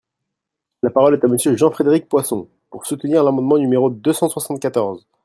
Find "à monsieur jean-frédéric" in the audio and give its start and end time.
1.23-2.09